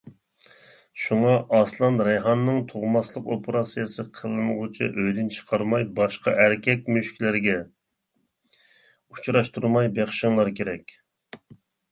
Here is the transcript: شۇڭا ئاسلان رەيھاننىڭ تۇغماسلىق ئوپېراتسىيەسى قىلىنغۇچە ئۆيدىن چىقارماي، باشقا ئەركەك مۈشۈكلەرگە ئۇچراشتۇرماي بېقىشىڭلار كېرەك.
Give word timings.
شۇڭا 1.01 1.33
ئاسلان 1.57 1.99
رەيھاننىڭ 2.07 2.55
تۇغماسلىق 2.71 3.27
ئوپېراتسىيەسى 3.35 4.05
قىلىنغۇچە 4.15 4.87
ئۆيدىن 5.03 5.29
چىقارماي، 5.35 5.85
باشقا 5.99 6.33
ئەركەك 6.45 6.89
مۈشۈكلەرگە 6.95 7.57
ئۇچراشتۇرماي 7.61 9.93
بېقىشىڭلار 9.99 10.51
كېرەك. 10.61 10.95